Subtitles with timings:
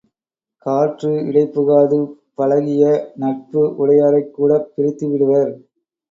[0.65, 1.97] காற்று இடைப்புகாது
[2.35, 2.85] பழகிய
[3.15, 5.53] நட்பு உடையாரைக் கூடப் பிரித்து விடுவர்.